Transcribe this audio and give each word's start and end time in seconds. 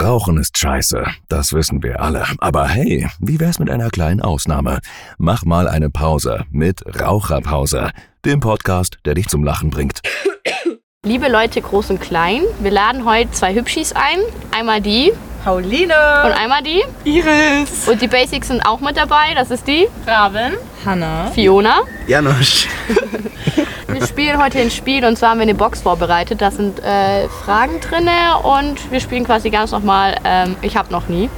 Rauchen 0.00 0.38
ist 0.38 0.56
scheiße, 0.56 1.04
das 1.28 1.52
wissen 1.52 1.82
wir 1.82 2.00
alle. 2.00 2.24
Aber 2.38 2.68
hey, 2.68 3.08
wie 3.18 3.40
wär's 3.40 3.58
mit 3.58 3.68
einer 3.68 3.90
kleinen 3.90 4.20
Ausnahme? 4.20 4.78
Mach 5.18 5.44
mal 5.44 5.66
eine 5.66 5.90
Pause 5.90 6.44
mit 6.50 6.82
Raucherpause, 7.00 7.90
dem 8.24 8.38
Podcast, 8.38 8.98
der 9.04 9.14
dich 9.14 9.26
zum 9.28 9.42
Lachen 9.42 9.70
bringt. 9.70 10.00
Liebe 11.04 11.28
Leute, 11.28 11.60
groß 11.60 11.90
und 11.90 12.00
klein, 12.00 12.42
wir 12.60 12.70
laden 12.70 13.04
heute 13.04 13.32
zwei 13.32 13.54
Hübschis 13.54 13.92
ein. 13.92 14.20
Einmal 14.56 14.80
die 14.80 15.12
Pauline. 15.44 15.94
und 16.24 16.32
einmal 16.32 16.62
die. 16.62 16.82
Iris. 17.04 17.88
Und 17.88 18.00
die 18.00 18.08
Basics 18.08 18.48
sind 18.48 18.60
auch 18.66 18.80
mit 18.80 18.96
dabei. 18.96 19.34
Das 19.34 19.50
ist 19.50 19.66
die 19.66 19.88
Raven. 20.06 20.52
Hanna. 20.84 21.30
Fiona. 21.32 21.80
Janosch. 22.06 22.68
Wir 23.90 24.06
spielen 24.06 24.38
heute 24.38 24.60
ein 24.60 24.70
Spiel 24.70 25.04
und 25.06 25.16
zwar 25.16 25.30
haben 25.30 25.38
wir 25.38 25.44
eine 25.44 25.54
Box 25.54 25.80
vorbereitet. 25.80 26.42
Da 26.42 26.50
sind 26.50 26.78
äh, 26.80 27.26
Fragen 27.28 27.80
drin 27.80 28.06
und 28.42 28.90
wir 28.90 29.00
spielen 29.00 29.24
quasi 29.24 29.48
ganz 29.48 29.70
nochmal 29.70 30.16
ähm, 30.24 30.56
Ich 30.60 30.76
hab 30.76 30.90
noch 30.90 31.08
nie. 31.08 31.30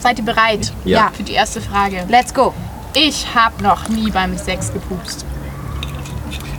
Seid 0.00 0.18
ihr 0.18 0.24
bereit? 0.24 0.70
Ja. 0.84 1.10
Für 1.14 1.22
die 1.22 1.32
erste 1.32 1.62
Frage. 1.62 2.04
Let's 2.08 2.34
go. 2.34 2.52
Ich 2.94 3.34
habe 3.34 3.62
noch 3.62 3.88
nie 3.88 4.10
beim 4.10 4.36
Sex 4.36 4.70
gepupst. 4.72 5.24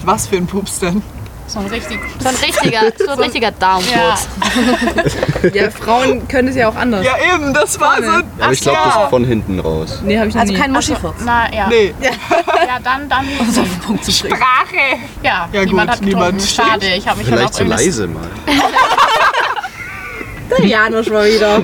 Was 0.04 0.28
für 0.28 0.38
ein 0.38 0.48
Pups 0.48 0.80
denn? 0.80 1.04
So 1.48 1.60
ein 1.60 1.68
richtig. 1.68 2.00
So 2.20 2.30
ein 2.30 2.36
richtiger, 2.36 2.82
so 3.06 3.12
ein 3.12 3.20
richtiger 3.20 3.52
Daumenputz. 3.52 4.28
Ja, 5.54 5.70
Frauen 5.70 6.28
können 6.28 6.48
es 6.48 6.56
ja 6.56 6.68
auch 6.70 6.76
anders. 6.76 7.06
Ja, 7.06 7.14
eben, 7.36 7.54
das 7.54 7.80
war 7.80 8.02
so. 8.02 8.10
Aber 8.40 8.52
ich 8.52 8.62
glaube, 8.62 8.80
das 8.84 8.96
ist 9.04 9.10
von 9.10 9.24
hinten 9.26 9.60
raus. 9.60 10.02
Nee, 10.04 10.18
habe 10.18 10.28
ich 10.30 10.34
noch 10.34 10.42
Also 10.42 10.54
nie. 10.54 10.60
kein 10.60 10.76
Also, 10.76 10.92
Muschifurz. 10.94 11.16
na 11.24 11.54
ja. 11.54 11.68
Nee. 11.68 11.94
Ja, 12.02 12.80
dann, 12.84 13.08
dann. 13.08 13.26
Punkt 13.86 14.04
zu 14.06 14.12
bringen. 14.24 14.36
Sprache. 14.36 15.00
Ja, 15.24 15.48
Ja, 15.54 15.66
niemand 15.66 15.70
gut, 15.70 15.80
hat 15.80 15.88
getrunken. 16.02 16.06
niemand. 16.08 16.42
Schade. 16.42 16.86
Ich 16.98 17.08
habe 17.08 17.20
mich 17.20 17.28
halt 17.30 17.38
Vielleicht 17.40 17.54
auf 17.54 17.58
zu 17.58 17.64
leise 17.64 18.08
mal. 18.08 18.28
Der 20.58 20.66
Janusz 20.66 21.10
mal 21.10 21.28
wieder. 21.28 21.64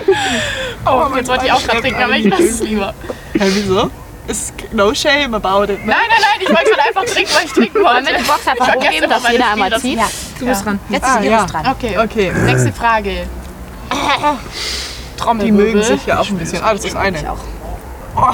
Oh, 0.85 1.15
jetzt 1.15 1.27
wollte 1.29 1.45
ich 1.45 1.51
auch 1.51 1.61
gerade 1.63 1.81
trinken, 1.81 2.03
aber 2.03 2.15
ich 2.17 2.25
lasse 2.25 2.43
es 2.43 2.59
lieber. 2.61 2.93
Hä, 3.33 3.45
wieso? 3.53 3.89
Ist 4.31 4.53
no 4.73 4.93
shame 4.93 5.33
about 5.33 5.63
it. 5.65 5.79
Ne? 5.79 5.87
Nein, 5.87 5.95
nein, 6.09 6.21
nein, 6.21 6.39
ich 6.41 6.47
wollte 6.49 6.69
gerade 6.69 6.83
einfach 6.87 7.03
trinken, 7.05 7.31
weil 7.35 7.45
ich 7.45 7.51
trinken 7.51 7.83
Wollen 7.83 8.05
wir 8.05 8.13
wollte. 8.13 8.23
die 8.23 8.29
Box 8.29 8.47
einfach 8.47 8.75
hochgeben, 8.75 9.09
dass 9.09 9.23
jeder 9.23 9.33
Spiele, 9.33 9.45
einmal 9.51 9.69
das- 9.69 9.81
zieht? 9.81 9.99
Du 10.39 10.45
bist 10.45 10.65
dran. 10.65 10.79
Jetzt 10.89 11.05
ist 11.07 11.21
Iris 11.23 11.45
dran. 11.47 11.67
Okay. 11.67 11.97
Okay. 11.97 12.31
Nächste 12.45 12.71
Frage. 12.71 13.27
Die 13.91 15.17
Trommelwirbel. 15.17 15.65
mögen 15.65 15.83
sich 15.83 16.05
ja 16.05 16.19
auch 16.19 16.29
ein 16.29 16.37
bisschen. 16.37 16.63
Ah, 16.63 16.73
das 16.73 16.85
ist 16.85 16.95
eine. 16.95 17.17
Oh, 18.15 18.21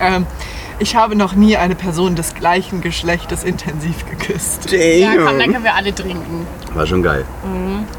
ähm, 0.00 0.26
ich 0.78 0.94
habe 0.96 1.14
noch 1.16 1.32
nie 1.34 1.56
eine 1.56 1.74
Person 1.74 2.14
des 2.16 2.34
gleichen 2.34 2.80
Geschlechtes 2.82 3.44
intensiv 3.44 4.04
geküsst. 4.08 4.70
Ja, 4.72 5.14
komm, 5.16 5.38
dann 5.38 5.52
können 5.52 5.64
wir 5.64 5.74
alle 5.74 5.94
trinken. 5.94 6.46
War 6.74 6.86
schon 6.86 7.02
geil. 7.02 7.24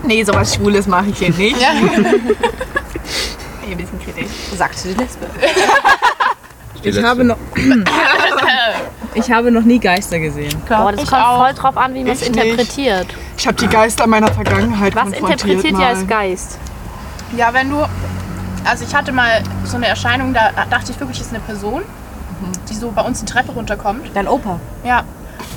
Nee, 0.03 0.23
sowas 0.23 0.53
Schwules 0.55 0.85
mache 0.87 1.09
ich 1.09 1.17
hier 1.19 1.29
nicht. 1.31 1.59
Ja. 1.61 1.69
Ein 1.69 1.87
bisschen 3.77 3.99
kritisch. 4.03 4.27
Sagte 4.55 4.89
die 4.89 4.93
Lesbe. 4.93 5.25
Die 6.83 6.89
Ich 6.89 6.95
letzte. 6.95 7.07
habe, 7.09 7.23
noch, 7.23 7.37
ich 9.13 9.31
habe 9.31 9.51
noch 9.51 9.63
nie 9.63 9.79
Geister 9.79 10.19
gesehen. 10.19 10.53
Boah, 10.67 10.91
das 10.91 11.03
Ich 11.03 11.09
kommt 11.09 11.21
auch. 11.23 11.37
voll 11.45 11.53
drauf 11.53 11.77
an, 11.77 11.93
wie 11.93 12.03
man 12.03 12.11
es 12.13 12.21
Ich 12.21 12.29
nicht. 12.31 12.43
interpretiert. 12.43 13.07
Ich 13.37 13.47
habe 13.47 13.55
die 13.57 13.67
Geister 13.67 14.07
meiner 14.07 14.31
Vergangenheit 14.31 14.95
Was 14.95 15.09
interpretiert 15.11 15.63
ihr 15.79 15.87
als 15.87 16.07
Geist? 16.07 16.57
Ja, 17.37 17.53
wenn 17.53 17.69
du. 17.69 17.77
Also 18.65 18.85
ich 18.87 18.95
hatte 18.95 19.11
mal 19.11 19.41
so 19.65 19.75
eine 19.77 19.87
Erscheinung, 19.87 20.33
da 20.33 20.51
dachte 20.69 20.91
ich 20.91 20.99
wirklich, 20.99 21.19
es 21.19 21.27
ist 21.27 21.33
eine 21.33 21.41
Person, 21.41 21.81
die 22.69 22.73
so 22.75 22.91
bei 22.91 23.01
uns 23.01 23.19
die 23.19 23.25
Treppe 23.25 23.51
runterkommt. 23.51 24.05
Dein 24.13 24.27
Opa. 24.27 24.59
Ja. 24.85 25.03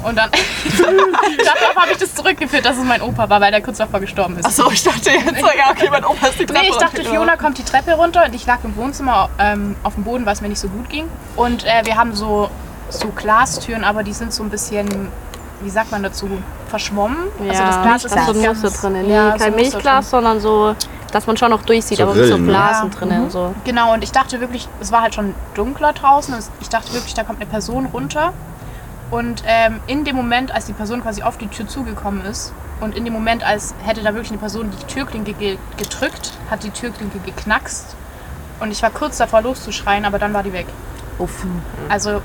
Und 0.05 0.17
dann. 0.17 0.31
Darauf 0.81 1.77
habe 1.77 1.93
ich 1.93 1.99
das 1.99 2.15
zurückgeführt, 2.15 2.65
dass 2.65 2.77
es 2.77 2.85
mein 2.85 3.03
Opa 3.03 3.29
war, 3.29 3.41
weil 3.41 3.51
der 3.51 3.61
kurz 3.63 3.79
davor 3.79 4.01
gestorben 4.01 4.39
ist. 4.39 4.45
Achso, 4.47 4.71
ich 4.71 4.83
dachte 4.83 5.11
jetzt, 5.11 5.41
so, 5.41 5.47
ja, 5.47 5.71
okay, 5.71 5.89
mein 5.91 6.05
Opa 6.05 6.29
ist 6.29 6.39
die 6.39 6.47
Treppe 6.47 6.61
Nee, 6.61 6.69
ich 6.71 6.77
dachte. 6.77 7.05
Fiona 7.05 7.37
kommt 7.37 7.59
die 7.59 7.65
Treppe 7.65 7.93
runter 7.95 8.25
und 8.27 8.35
ich 8.35 8.47
lag 8.47 8.59
im 8.65 8.77
Wohnzimmer 8.77 9.29
ähm, 9.39 9.77
auf 9.83 9.95
dem 9.95 10.05
Boden, 10.05 10.27
weil 10.27 10.35
es 10.35 10.41
mir 10.41 10.49
nicht 10.49 10.61
so 10.61 10.69
gut 10.69 10.89
ging. 10.89 11.09
Und 11.37 11.65
äh, 11.65 11.85
wir 11.85 11.97
haben 11.97 12.15
so, 12.15 12.51
so 12.91 13.09
Glastüren, 13.09 13.85
aber 13.85 14.03
die 14.03 14.13
sind 14.13 14.33
so 14.33 14.43
ein 14.43 14.51
bisschen, 14.51 15.09
wie 15.61 15.71
sagt 15.71 15.91
man 15.91 16.03
dazu, 16.03 16.29
verschwommen. 16.69 17.17
also 17.49 17.63
das 17.63 17.83
Glas 17.83 18.05
ist 18.05 18.15
so 18.27 18.35
Muster 18.35 18.71
drin. 18.91 19.07
Nee, 19.07 19.13
Ja, 19.15 19.33
so 19.33 19.39
kein 19.39 19.53
ein 19.55 19.59
Muster 19.59 19.77
Milchglas, 19.77 20.11
sondern 20.11 20.41
so, 20.41 20.75
dass 21.13 21.27
man 21.27 21.37
schon 21.37 21.51
noch 21.51 21.63
durchsieht, 21.63 21.99
So 21.99 22.05
aber 22.05 22.15
mit 22.15 22.27
so 22.27 22.35
Rillen, 22.35 22.47
ne? 22.47 22.53
Blasen 22.53 22.91
Ja. 22.91 22.99
drin. 22.99 23.31
So. 23.31 23.55
Genau, 23.65 23.93
und 23.95 24.03
ich 24.03 24.13
dachte 24.13 24.41
wirklich, 24.41 24.69
es 24.81 24.91
war 24.93 25.03
halt 25.03 25.15
schon 25.15 25.35
dunkler 25.55 25.93
draußen. 25.93 26.35
und 26.35 26.43
Ich 26.61 26.69
dachte 26.69 26.93
wirklich, 26.93 27.15
da 27.15 27.23
kommt 27.25 27.41
eine 27.41 27.49
Person 27.49 27.87
runter. 27.87 28.33
Und 29.11 29.43
ähm, 29.47 29.81
in 29.87 30.05
dem 30.05 30.17
Moment, 30.17 30.53
als 30.53 30.67
die 30.67 30.73
Person 30.73 31.03
quasi 31.03 31.23
auf 31.23 31.39
die 31.39 31.49
Tür 31.49 31.69
zugekommen 31.69 32.25
ist, 32.25 32.53
und 32.81 32.95
in 32.95 33.05
dem 33.05 33.15
Moment, 33.15 33.43
als 33.43 33.75
hätte 33.85 34.03
da 34.03 34.13
wirklich 34.13 34.31
eine 34.31 34.39
Person 34.39 34.71
die 34.71 34.93
Türklinke 34.93 35.33
ge 35.33 35.57
gedrückt, 35.79 36.33
hat 36.51 36.63
die 36.63 36.71
Türklinke 36.71 37.19
geknackst. 37.21 37.97
Und 38.61 38.71
ich 38.71 38.83
war 38.83 38.91
kurz 38.91 39.17
davor 39.17 39.43
loszuschreien, 39.43 40.05
aber 40.05 40.19
dann 40.19 40.35
war 40.35 40.43
die 40.43 40.53
weg. 40.53 40.67
Uff. 41.19 41.47
Also 41.89 42.21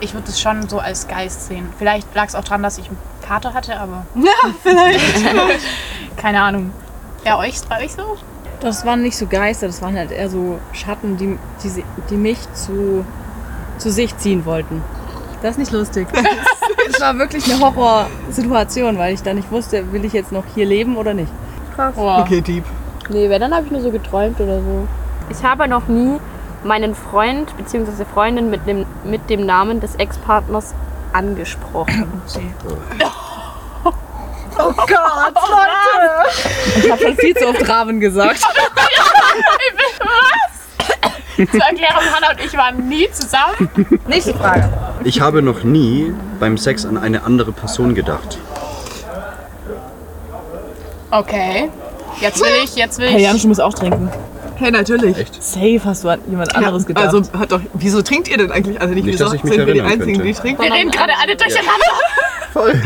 ich 0.00 0.12
würde 0.12 0.28
es 0.28 0.40
schon 0.40 0.68
so 0.68 0.78
als 0.78 1.08
Geist 1.08 1.46
sehen. 1.46 1.72
Vielleicht 1.78 2.14
lag 2.14 2.26
es 2.26 2.34
auch 2.34 2.44
daran, 2.44 2.62
dass 2.62 2.78
ich 2.78 2.88
einen 2.88 2.98
Kater 3.26 3.54
hatte, 3.54 3.78
aber 3.78 4.04
Ja, 4.14 4.50
vielleicht. 4.62 5.00
keine 6.16 6.42
Ahnung. 6.42 6.72
Ja, 7.24 7.38
euch, 7.38 7.60
bei 7.68 7.84
euch 7.84 7.92
so? 7.92 8.18
Das 8.60 8.84
waren 8.84 9.02
nicht 9.02 9.16
so 9.16 9.26
Geister, 9.26 9.66
das 9.66 9.80
waren 9.82 9.96
halt 9.96 10.10
eher 10.10 10.28
so 10.28 10.58
Schatten, 10.72 11.16
die, 11.16 11.38
die, 11.62 11.84
die 12.10 12.16
mich 12.16 12.38
zu, 12.52 13.04
zu 13.78 13.90
sich 13.90 14.16
ziehen 14.18 14.44
wollten. 14.44 14.82
Das 15.44 15.52
ist 15.52 15.58
nicht 15.58 15.72
lustig. 15.72 16.08
Das 16.90 17.00
war 17.00 17.18
wirklich 17.18 17.44
eine 17.50 17.60
Horrorsituation, 17.60 18.98
weil 18.98 19.14
ich 19.14 19.22
da 19.22 19.34
nicht 19.34 19.50
wusste, 19.50 19.90
will 19.92 20.04
ich 20.04 20.12
jetzt 20.12 20.32
noch 20.32 20.44
hier 20.54 20.64
leben 20.64 20.96
oder 20.96 21.12
nicht. 21.12 21.32
Boah. 21.76 22.20
Okay, 22.20 22.40
Dieb. 22.40 22.64
Nee, 23.08 23.28
wenn, 23.30 23.40
dann 23.40 23.54
habe 23.54 23.64
ich 23.66 23.72
nur 23.72 23.80
so 23.80 23.90
geträumt 23.90 24.38
oder 24.40 24.60
so. 24.60 24.86
Ich 25.30 25.42
habe 25.42 25.66
noch 25.66 25.88
nie 25.88 26.18
meinen 26.62 26.94
Freund 26.94 27.56
bzw. 27.56 28.04
Freundin 28.12 28.50
mit 28.50 28.66
dem, 28.66 28.86
mit 29.02 29.28
dem 29.28 29.44
Namen 29.44 29.80
des 29.80 29.96
Ex-Partners 29.96 30.74
angesprochen. 31.12 32.22
Oh 34.56 34.72
Gott, 34.72 34.86
Leute. 34.86 36.28
Ich 36.76 36.88
habe 36.88 37.02
schon 37.02 37.16
viel 37.16 37.34
zu 37.34 37.48
oft 37.48 37.68
Raven 37.68 37.98
gesagt. 37.98 38.40
Zur 41.36 41.60
Erklärung, 41.60 42.04
Hannah 42.14 42.30
und 42.30 42.40
ich 42.40 42.56
waren 42.56 42.88
nie 42.88 43.10
zusammen. 43.10 43.68
Nächste 44.06 44.32
Frage. 44.34 44.70
Ich 45.04 45.20
habe 45.20 45.42
noch 45.42 45.64
nie 45.64 46.12
beim 46.40 46.56
Sex 46.56 46.86
an 46.86 46.96
eine 46.96 47.24
andere 47.24 47.52
Person 47.52 47.94
gedacht. 47.94 48.38
Okay. 51.10 51.70
Jetzt 52.20 52.40
will 52.40 52.48
ich, 52.64 52.74
jetzt 52.74 52.98
will 52.98 53.08
Hey, 53.08 53.18
ich. 53.18 53.22
Janusz, 53.22 53.42
du 53.42 53.48
musst 53.48 53.60
auch 53.60 53.74
trinken. 53.74 54.10
Hey, 54.56 54.70
natürlich. 54.70 55.16
Echt? 55.18 55.42
Safe 55.42 55.80
hast 55.84 56.04
du 56.04 56.08
an 56.08 56.20
jemand 56.28 56.56
anderes 56.56 56.86
gedacht. 56.86 57.06
Also, 57.06 57.22
hat 57.38 57.52
doch, 57.52 57.60
wieso 57.74 58.02
trinkt 58.02 58.28
ihr 58.28 58.38
denn 58.38 58.50
eigentlich 58.50 58.80
alle 58.80 58.92
nicht? 58.94 59.04
Nicht, 59.04 59.14
wieso 59.14 59.24
dass 59.24 59.34
ich 59.34 59.44
mich 59.44 59.54
sind 59.54 59.66
wir 59.66 59.74
die 59.74 59.82
Einzigen, 59.82 60.12
könnte. 60.18 60.22
die 60.24 60.32
trinken? 60.34 60.62
Wir 60.62 60.72
reden 60.72 60.90
gerade 60.90 61.12
alle 61.20 61.36
durcheinander. 61.36 61.86
Voll. 62.52 62.80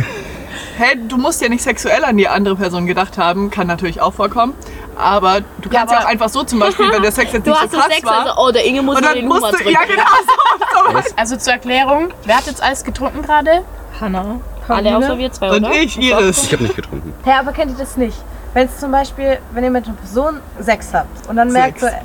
Hey, 0.78 0.96
du 1.08 1.16
musst 1.18 1.42
ja 1.42 1.48
nicht 1.48 1.62
sexuell 1.62 2.04
an 2.04 2.16
die 2.16 2.28
andere 2.28 2.56
Person 2.56 2.86
gedacht 2.86 3.18
haben, 3.18 3.50
kann 3.50 3.66
natürlich 3.66 4.00
auch 4.00 4.14
vorkommen. 4.14 4.54
Aber 4.98 5.40
du 5.60 5.68
kannst 5.68 5.92
ja, 5.92 5.98
aber- 5.98 6.06
auch 6.06 6.10
einfach 6.10 6.28
so 6.28 6.42
zum 6.42 6.58
Beispiel, 6.58 6.90
wenn 6.90 7.02
der 7.02 7.12
Sex 7.12 7.32
jetzt 7.32 7.46
nicht 7.46 7.56
so 7.60 7.66
so 7.68 7.76
krass 7.78 7.86
Sex, 7.94 8.04
war. 8.04 8.20
also, 8.26 8.32
oh, 8.36 8.50
der 8.50 8.64
Inge 8.64 8.82
muss 8.82 8.96
und 8.96 9.04
dann 9.04 9.14
den 9.14 9.28
musst 9.28 9.42
Nummer 9.42 9.56
du, 9.56 9.70
ja 9.70 9.80
genau 9.84 10.02
so. 10.02 11.00
Also 11.16 11.36
zur 11.36 11.52
Erklärung, 11.52 12.08
wer 12.24 12.36
hat 12.36 12.46
jetzt 12.46 12.62
alles 12.62 12.82
getrunken 12.84 13.22
gerade? 13.22 13.62
Hanna. 14.00 14.40
Alle 14.68 14.96
außer 14.96 15.16
wir 15.16 15.32
zwei, 15.32 15.50
Und 15.50 15.64
oder? 15.64 15.72
ich, 15.74 15.98
Iris. 15.98 16.44
Ich 16.44 16.52
habe 16.52 16.64
nicht 16.64 16.76
getrunken. 16.76 17.14
Hä, 17.24 17.32
aber 17.38 17.52
kennt 17.52 17.70
ihr 17.72 17.78
das 17.78 17.96
nicht? 17.96 18.18
Wenn 18.54 18.66
es 18.66 18.78
zum 18.78 18.90
Beispiel, 18.92 19.38
wenn 19.52 19.64
ihr 19.64 19.70
mit 19.70 19.86
einer 19.86 19.94
Person 19.94 20.40
Sex 20.60 20.88
habt 20.92 21.26
und 21.28 21.36
dann 21.36 21.50
merkt 21.52 21.80
so, 21.80 21.86
Sex. 21.86 21.98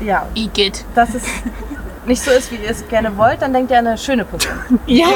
ja, 0.00 0.26
Igitt. 0.34 0.84
dass 0.96 1.14
es 1.14 1.22
nicht 2.06 2.22
so 2.22 2.30
ist, 2.30 2.50
wie 2.50 2.56
ihr 2.56 2.70
es 2.70 2.86
gerne 2.88 3.16
wollt, 3.16 3.40
dann 3.42 3.52
denkt 3.52 3.70
ihr 3.70 3.78
an 3.78 3.86
eine 3.86 3.98
schöne 3.98 4.24
Person. 4.24 4.52
Ja, 4.86 5.06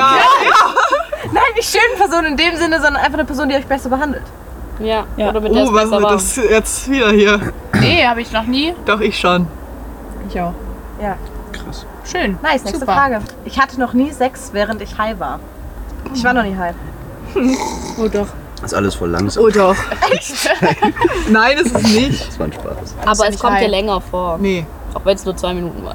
Nein, 1.33 1.43
nicht 1.57 1.71
schöne 1.71 1.97
Person 1.99 2.25
in 2.25 2.37
dem 2.37 2.57
Sinne, 2.57 2.77
sondern 2.81 2.97
einfach 2.97 3.15
eine 3.15 3.25
Person, 3.25 3.49
die 3.49 3.55
euch 3.55 3.67
besser 3.67 3.89
behandelt. 3.89 4.25
Ja, 4.83 5.05
Ja. 5.17 5.29
oder 5.31 5.41
mit 5.41 5.55
der 5.55 5.63
Oh, 5.65 5.73
was 5.73 5.83
besser 5.85 5.91
wird 5.93 6.03
war. 6.03 6.13
das 6.13 6.37
jetzt 6.37 6.91
wieder 6.91 7.11
hier? 7.13 7.41
Nee, 7.81 8.05
habe 8.07 8.21
ich 8.21 8.33
noch 8.33 8.45
nie. 8.45 8.75
Doch, 8.87 9.01
ich 9.01 9.19
schon. 9.19 9.47
ich 10.29 10.41
auch. 10.41 10.53
Ja. 11.01 11.17
Krass. 11.53 11.87
Schön. 12.05 12.39
Nice, 12.43 12.65
nächste 12.65 12.81
Super. 12.81 12.93
Frage. 12.95 13.21
Ich 13.45 13.59
hatte 13.61 13.79
noch 13.79 13.93
nie 13.93 14.11
Sex, 14.11 14.51
während 14.53 14.81
ich 14.83 14.97
high 14.99 15.19
war. 15.21 15.41
Ich 16.15 16.25
war 16.25 16.33
noch 16.35 16.43
nie 16.45 16.57
high. 16.57 16.75
Oh 17.99 18.09
doch. 18.09 18.27
Das 18.61 18.73
ist 18.73 18.75
alles 18.75 18.95
voll 18.95 19.11
langsam. 19.11 19.45
Oh 19.45 19.49
doch. 19.49 19.75
Nein, 21.31 21.59
ist 21.59 21.75
es 21.75 21.83
nicht. 21.83 22.29
Das 22.29 22.39
war 22.39 22.47
ein 22.47 22.53
Spaß. 22.53 22.95
Aber 23.05 23.29
es 23.29 23.39
kommt 23.39 23.61
dir 23.61 23.69
länger 23.69 24.01
vor. 24.01 24.39
Nee. 24.39 24.65
Auch 24.95 25.05
wenn 25.05 25.17
es 25.17 25.25
nur 25.25 25.37
zwei 25.37 25.55
Minuten 25.55 25.85
war. 25.85 25.95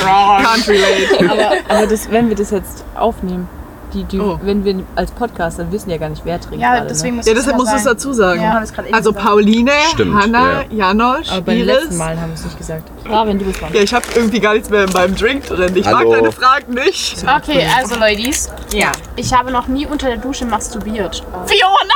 Can't 0.00 0.68
relate. 0.68 1.30
Aber, 1.30 1.76
aber 1.76 1.86
das, 1.86 2.10
wenn 2.10 2.28
wir 2.28 2.36
das 2.36 2.50
jetzt 2.50 2.84
aufnehmen, 2.94 3.48
die, 3.94 4.04
die, 4.04 4.20
Oh. 4.20 4.38
wenn 4.42 4.64
wir 4.64 4.82
als 4.96 5.10
Podcast, 5.10 5.58
dann 5.58 5.70
wissen 5.72 5.90
ja 5.90 5.96
gar 5.98 6.08
nicht, 6.08 6.22
wer 6.24 6.40
trinkt 6.40 6.60
Ja, 6.60 6.74
gerade, 6.76 6.88
deswegen 6.88 7.14
ne? 7.14 7.16
muss 7.18 7.26
Ja, 7.26 7.32
es 7.32 7.38
deshalb 7.38 7.54
immer 7.56 7.64
musst 7.64 7.72
du 7.74 7.78
es 7.78 7.84
dazu 7.84 8.12
sagen. 8.12 8.42
Ja. 8.42 8.62
Also. 8.92 9.12
Pauline, 9.12 9.70
Stimmt, 9.92 10.14
Hanna, 10.20 10.64
Janosch, 10.70 11.30
Aber 11.30 11.42
bei 11.42 11.54
den 11.54 11.68
Iris. 11.68 11.80
letzten 11.82 11.96
Malen 11.98 12.20
haben 12.20 12.30
wir 12.30 12.34
es 12.34 12.44
nicht 12.44 12.58
gesagt. 12.58 12.88
Ja, 13.08 13.26
wenn 13.26 13.38
du 13.38 13.44
bist 13.44 13.60
dran. 13.60 13.70
Ja, 13.72 13.80
ich 13.82 13.92
habe 13.94 14.04
irgendwie 14.14 14.40
gar 14.40 14.54
nichts 14.54 14.70
mehr 14.70 14.84
in 14.84 14.92
meinem 14.92 15.14
Drink 15.16 15.46
drin. 15.46 15.76
Ich 15.76 15.84
mag 15.84 15.96
Hallo. 15.96 16.12
deine 16.12 16.32
Fragen 16.32 16.74
nicht. 16.74 17.16
Okay, 17.36 17.66
also 17.76 17.96
Ladies. 17.96 18.48
Ja. 18.72 18.92
Ich 19.16 19.32
habe 19.34 19.50
noch 19.50 19.66
nie 19.68 19.86
unter 19.86 20.06
der 20.08 20.16
Dusche 20.18 20.44
masturbiert. 20.46 21.22
Fiona! 21.46 21.94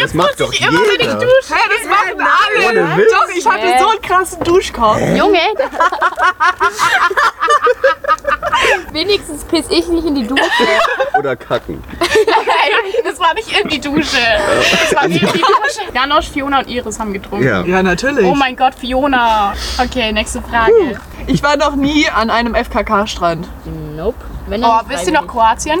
Das 0.00 0.14
macht 0.14 0.40
doch 0.40 0.52
jeder. 0.52 0.72
Hä, 0.72 0.78
das 1.48 1.88
machen 1.88 2.20
alle. 2.20 2.68
Ohne 2.68 2.96
Witz. 2.96 3.12
Doch, 3.12 3.28
ich 3.36 3.46
hatte 3.46 3.66
so 3.80 3.88
einen 3.90 4.02
krassen 4.02 4.42
Duschkopf. 4.44 5.00
Junge! 5.16 5.38
Wenigstens 8.92 9.44
piss 9.44 9.66
ich 9.70 9.88
nicht 9.88 10.06
in 10.06 10.14
die 10.14 10.26
Dusche. 10.26 10.42
Oder 11.18 11.36
kacken. 11.36 11.82
Das 13.04 13.18
war 13.20 13.34
nicht 13.34 13.60
in 13.60 13.68
die 13.68 13.80
Dusche. 13.80 14.16
Das 14.70 14.94
war 14.96 15.08
nicht 15.08 15.22
in 15.22 15.32
die 15.32 15.38
Dusche. 15.40 15.80
Janosch, 15.94 16.28
Fiona 16.30 16.60
und 16.60 16.68
Iris 16.68 16.98
haben 16.98 17.12
getrunken. 17.12 17.46
Ja. 17.46 17.62
Ja, 17.64 17.82
natürlich. 17.82 18.24
Oh 18.24 18.34
mein 18.34 18.56
Gott, 18.56 18.74
Fiona. 18.74 19.54
Okay, 19.78 20.12
nächste 20.12 20.42
Frage. 20.42 20.72
Ich 21.26 21.42
war 21.42 21.56
noch 21.56 21.76
nie 21.76 22.08
an 22.08 22.30
einem 22.30 22.54
FKK-Strand. 22.54 23.48
Nope. 23.96 24.16
Oh, 24.50 24.80
wisst 24.88 25.06
ihr 25.06 25.12
noch 25.12 25.26
Kroatien? 25.26 25.80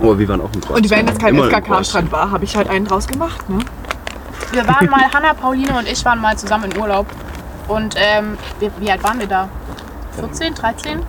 Oh, 0.00 0.16
wir 0.16 0.28
waren 0.28 0.40
auch 0.40 0.52
im 0.54 0.60
Kreuz. 0.60 0.76
Und 0.76 0.90
wenn 0.90 1.08
es 1.08 1.18
kein 1.18 1.36
FKK-Strand 1.36 2.12
war, 2.12 2.30
habe 2.30 2.44
ich 2.44 2.56
halt 2.56 2.68
einen 2.68 2.84
draus 2.86 3.06
gemacht. 3.06 3.48
Ne? 3.48 3.58
Wir 4.52 4.66
waren 4.68 4.88
mal, 4.88 5.10
Hanna, 5.12 5.34
Pauline 5.34 5.78
und 5.78 5.88
ich 5.88 6.04
waren 6.04 6.20
mal 6.20 6.36
zusammen 6.36 6.70
in 6.70 6.78
Urlaub. 6.78 7.06
Und 7.68 7.94
ähm, 7.96 8.36
wir, 8.60 8.70
wie 8.78 8.90
alt 8.90 9.02
waren 9.02 9.18
wir 9.18 9.26
da? 9.26 9.48
14, 10.16 10.54
13? 10.54 11.00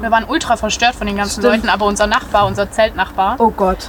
Wir 0.00 0.10
waren 0.10 0.24
ultra 0.24 0.56
verstört 0.56 0.94
von 0.94 1.06
den 1.06 1.16
ganzen 1.16 1.42
Leuten, 1.42 1.68
aber 1.68 1.86
unser 1.86 2.06
Nachbar, 2.06 2.46
unser 2.46 2.70
Zeltnachbar, 2.70 3.36
Oh 3.38 3.50
Gott. 3.50 3.88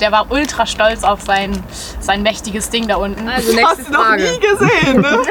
der 0.00 0.12
war 0.12 0.26
ultra 0.30 0.66
stolz 0.66 1.02
auf 1.04 1.22
sein, 1.22 1.62
sein 2.00 2.22
mächtiges 2.22 2.70
Ding 2.70 2.86
da 2.88 2.96
unten. 2.96 3.28
Also 3.28 3.52
nächste 3.52 3.66
Hast 3.78 3.88
du 3.88 3.92
noch 3.92 4.04
Frage. 4.04 4.22
nie 4.22 4.38
gesehen, 4.40 5.00
ne? 5.00 5.18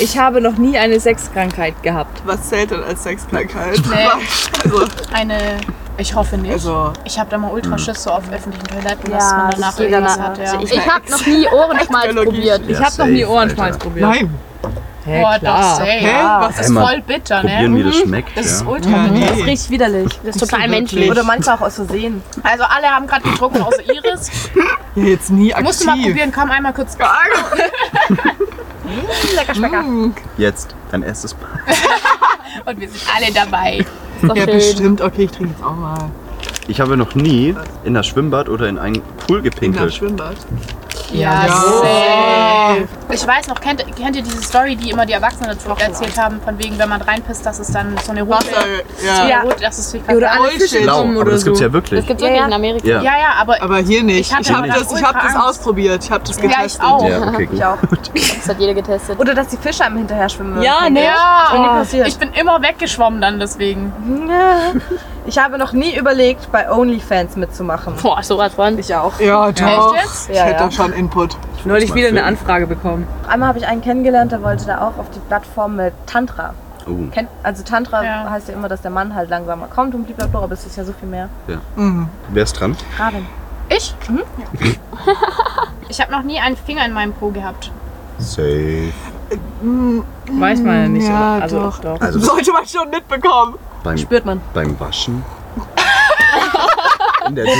Ich 0.00 0.16
habe 0.18 0.40
noch 0.40 0.56
nie 0.56 0.78
eine 0.78 0.98
Sexkrankheit 0.98 1.82
gehabt. 1.82 2.22
Was 2.24 2.48
zählt 2.48 2.70
denn 2.70 2.82
als 2.82 3.02
Sexkrankheit? 3.02 3.78
Nee. 3.90 4.08
Also, 4.64 4.86
Eine, 5.12 5.36
ich 5.98 6.14
hoffe 6.14 6.38
nicht. 6.38 6.52
also 6.52 6.92
Ich 7.04 7.18
habe 7.18 7.28
da 7.28 7.36
mal 7.36 7.50
ultra 7.50 7.76
Schiss 7.76 8.02
so 8.04 8.10
auf 8.10 8.22
öffentlichen 8.32 8.66
Toiletten, 8.68 9.10
dass 9.10 9.30
Ja, 9.30 9.36
man 9.36 9.50
das 9.50 9.58
danach 9.60 9.78
irgendwas 9.80 10.18
hat. 10.20 10.38
Ja. 10.38 10.60
Ich, 10.62 10.72
ich 10.72 10.88
habe 10.90 11.10
noch 11.10 11.26
nie 11.26 11.46
Ohrenschmalz 11.48 12.14
probiert. 12.14 12.62
Ich 12.68 12.78
Ja, 12.78 12.84
habe 12.86 12.96
noch 12.98 13.06
nie 13.06 13.24
Ohrenschmalz 13.26 13.76
probiert. 13.76 14.08
nein. 14.08 14.34
Hä, 15.04 15.20
Boah, 15.20 15.32
doch, 15.34 15.40
klar. 15.40 16.40
Was 16.40 16.48
Das 16.48 16.58
Ey, 16.58 16.64
ist 16.64 16.70
mal 16.70 16.86
voll 16.86 17.02
bitter, 17.02 17.40
Probieren, 17.40 17.72
ne? 17.72 17.78
wie 17.78 17.82
das 17.82 17.96
schmeckt. 17.98 18.36
Das 18.38 18.46
ist 18.46 18.60
ja. 18.62 18.68
ultra 18.68 18.90
Ja, 18.90 19.02
bitter. 19.08 19.34
nee. 19.34 19.42
Riecht 19.42 19.70
widerlich. 19.70 20.20
Das 20.24 20.36
ist 20.36 20.48
total 20.50 20.68
menschlich. 20.68 21.10
Oder 21.10 21.24
manchmal 21.24 21.56
auch 21.56 21.60
aus 21.62 21.74
Versehen. 21.74 22.22
Also 22.42 22.62
alle 22.64 22.86
haben 22.88 23.06
gerade 23.08 23.22
getrunken, 23.28 23.62
außer 23.62 23.82
Iris. 23.84 24.30
Ja, 24.94 25.04
jetzt 25.04 25.30
nie 25.30 25.52
aktiv. 25.54 25.66
Musst 25.66 25.80
du 25.82 25.86
mal 25.86 25.96
probieren, 26.02 26.32
komm 26.34 26.50
einmal 26.50 26.72
kurz. 26.74 26.98
Lecker 29.36 29.54
Schmecker. 29.54 29.82
Mm. 29.82 30.14
Jetzt 30.36 30.74
dein 30.90 31.02
erstes 31.02 31.34
Mal. 31.34 31.50
Und 32.70 32.80
wir 32.80 32.88
sind 32.88 33.02
alle 33.16 33.32
dabei. 33.32 33.78
Ist 34.20 34.28
doch 34.28 34.36
Ja, 34.36 34.44
schön. 34.44 34.54
bestimmt. 34.54 35.00
Okay, 35.00 35.24
ich 35.24 35.30
trinke 35.30 35.52
jetzt 35.54 35.64
auch 35.64 35.74
mal. 35.74 36.10
Ich 36.68 36.80
habe 36.80 36.96
noch 36.98 37.14
nie 37.14 37.54
in 37.84 37.94
das 37.94 38.06
Schwimmbad 38.06 38.48
oder 38.48 38.68
in 38.68 38.78
einen 38.78 39.00
Pool 39.26 39.38
In 39.38 39.44
das 39.44 39.54
gepinkelt. 39.54 39.94
Schwimmbad. 39.94 40.36
Ja, 41.12 41.46
Ja. 41.46 41.48
safe. 41.48 42.88
Ich 43.10 43.26
weiß 43.26 43.48
noch, 43.48 43.60
kennt, 43.60 43.84
kennt 43.96 44.16
ihr 44.16 44.22
diese 44.22 44.42
Story, 44.42 44.76
die 44.76 44.90
immer 44.90 45.04
die 45.04 45.12
Erwachsenen 45.12 45.50
dazu 45.50 45.68
erzählt 45.78 46.16
haben, 46.18 46.40
von 46.40 46.58
wegen, 46.58 46.78
wenn 46.78 46.88
man 46.88 47.02
reinpisst, 47.02 47.44
dass 47.44 47.58
es 47.58 47.70
dann 47.70 47.94
so 48.02 48.12
eine 48.12 48.22
rote... 48.22 48.46
Wasser, 48.46 48.64
ja. 49.04 49.28
Ja. 49.28 49.40
Rot, 49.42 49.56
das 49.60 49.78
ist 49.78 49.92
viel 49.92 50.00
Oder 50.16 50.30
alle 50.32 50.40
Bullshit. 50.48 50.62
Fische 50.62 50.82
Blau, 50.82 51.00
aber 51.00 51.16
oder 51.20 51.30
das 51.32 51.44
gibt's 51.44 51.58
so. 51.58 51.64
ja 51.66 51.72
wirklich. 51.72 52.00
Das 52.00 52.06
gibt's 52.08 52.22
Ja, 52.22 52.28
wirklich 52.28 52.40
ja. 52.40 52.46
in 52.46 52.52
Amerika. 52.54 52.86
Ja. 52.88 53.02
Ja, 53.02 53.18
ja, 53.18 53.32
aber 53.38 53.62
Aber 53.62 53.78
hier 53.78 54.02
nicht. 54.02 54.30
Ich 54.30 54.52
habe 54.52 54.68
das, 54.68 54.92
ich 54.92 55.02
hab 55.04 55.20
das 55.22 55.36
ausprobiert. 55.36 56.04
Ich 56.04 56.10
habe 56.10 56.24
das 56.26 56.36
ja, 56.36 56.42
getestet. 56.42 56.80
ich 56.82 56.86
auch. 56.90 57.08
Ja, 57.08 57.28
okay. 57.28 57.48
Ich 57.52 57.64
auch. 57.64 57.78
Das 58.14 58.48
hat 58.48 58.58
jeder 58.58 58.74
getestet. 58.74 59.18
Oder 59.18 59.34
dass 59.34 59.48
die 59.48 59.56
Fische 59.58 59.84
einem 59.84 59.98
hinterher 59.98 60.28
schwimmen. 60.28 60.62
Ja, 60.62 60.88
ne? 60.88 61.04
Ja, 61.04 61.46
Schon 61.50 61.60
nie 61.62 61.68
passiert. 61.68 62.08
ich 62.08 62.18
bin 62.18 62.32
immer 62.32 62.62
weggeschwommen 62.62 63.20
dann 63.20 63.38
deswegen. 63.38 63.92
Ich 65.24 65.38
habe 65.38 65.56
noch 65.56 65.72
nie 65.72 65.96
überlegt, 65.96 66.50
bei 66.50 66.70
OnlyFans 66.70 67.36
mitzumachen. 67.36 67.94
Boah, 68.02 68.22
sowas 68.22 68.54
von. 68.54 68.76
Ich 68.78 68.92
auch. 68.94 69.18
Ja, 69.20 69.52
doch. 69.52 69.94
Echt 69.94 70.02
jetzt? 70.04 70.30
Ich 70.30 70.36
Ja, 70.36 70.42
hätte 70.44 70.60
ja. 70.60 70.64
da 70.66 70.70
schon 70.72 70.92
Input. 70.92 71.36
Neulich 71.64 71.94
wieder 71.94 72.08
eine. 72.08 72.24
Anfrage 72.24 72.66
bekommen. 72.66 73.06
Einmal 73.28 73.48
habe 73.50 73.58
ich 73.58 73.66
einen 73.66 73.82
kennengelernt, 73.82 74.32
der 74.32 74.42
wollte 74.42 74.66
da 74.66 74.78
auch 74.78 74.98
auf 74.98 75.10
die 75.14 75.20
Plattform 75.20 75.76
mit 75.76 75.92
Tantra. 76.06 76.54
Oh. 76.88 77.08
Kennt, 77.12 77.28
also 77.44 77.62
Tantra 77.62 78.02
Ja. 78.02 78.28
heißt 78.30 78.48
ja 78.48 78.54
immer, 78.54 78.68
dass 78.68 78.82
der 78.82 78.90
Mann 78.90 79.14
halt 79.14 79.30
langsamer 79.30 79.68
kommt 79.68 79.94
und 79.94 80.04
blablabla, 80.04 80.40
aber 80.42 80.54
es 80.54 80.66
ist 80.66 80.76
ja 80.76 80.84
so 80.84 80.92
viel 80.92 81.08
mehr. 81.08 81.28
Mhm. 81.76 82.08
Wer 82.30 82.42
ist 82.42 82.54
dran? 82.54 82.76
Raven. 82.98 83.26
Ich? 83.68 83.94
Ich 85.88 86.00
habe 86.00 86.10
noch 86.10 86.22
nie 86.22 86.38
einen 86.40 86.56
Finger 86.56 86.84
in 86.86 86.92
meinem 86.94 87.12
Po 87.12 87.30
gehabt. 87.30 87.70
Safe. 88.18 88.92
Weiß 90.30 90.60
man 90.60 90.74
ja 90.82 90.88
nicht. 90.88 91.06
Ja, 91.08 91.36
oder? 91.36 91.42
also, 91.42 91.60
doch. 91.60 91.78
doch. 91.80 92.00
Also 92.00 92.18
Sollte 92.18 92.50
man 92.52 92.66
schon 92.66 92.88
mitbekommen. 92.88 93.54
Beim, 93.82 93.98
Spürt 93.98 94.24
man. 94.24 94.40
beim 94.54 94.78
Waschen. 94.80 95.24
In 97.28 97.36
der 97.36 97.44
Dusche. 97.44 97.56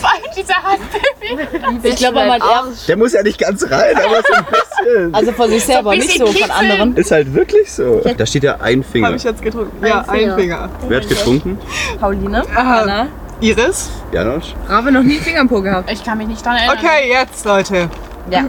Vor 0.00 0.10
allem 0.10 0.22
dieser 0.36 0.54
Handbaby. 0.56 1.88
Ich 1.88 1.96
glaube, 1.96 2.26
man 2.26 2.40
erst, 2.40 2.88
Der 2.88 2.96
muss 2.96 3.12
ja 3.12 3.22
nicht 3.22 3.38
ganz 3.38 3.62
rein, 3.70 3.96
aber 3.96 4.16
so 4.26 4.34
ein 4.34 4.44
bisschen. 4.44 5.14
also 5.14 5.32
von 5.32 5.50
sich 5.50 5.64
selber, 5.64 5.90
ein 5.92 5.98
nicht 5.98 6.18
so 6.18 6.26
von 6.26 6.50
anderen. 6.50 6.96
Ist 6.96 7.12
halt 7.12 7.32
wirklich 7.32 7.72
so. 7.72 8.02
Da 8.16 8.26
steht 8.26 8.42
ja 8.42 8.56
ein 8.60 8.82
Finger. 8.82 9.06
Habe 9.06 9.16
ich 9.16 9.22
jetzt 9.22 9.40
getrunken. 9.40 9.86
Ja, 9.86 10.02
Finger. 10.02 10.32
ein 10.34 10.40
Finger. 10.40 10.68
Wer 10.88 11.00
hat 11.00 11.08
getrunken? 11.08 11.58
Pauline. 12.00 12.42
Aha. 12.56 12.80
Anna, 12.82 13.06
Iris? 13.40 13.90
Janosch? 14.12 14.54
Rabe 14.68 14.90
noch 14.90 15.02
nie 15.02 15.18
Finger 15.18 15.42
im 15.42 15.48
Po 15.48 15.60
gehabt. 15.60 15.90
Ich 15.92 16.02
kann 16.04 16.18
mich 16.18 16.26
nicht 16.26 16.44
dran 16.44 16.56
erinnern. 16.56 16.78
Okay, 16.78 17.08
jetzt, 17.10 17.44
Leute. 17.44 17.88
Ja. 18.30 18.44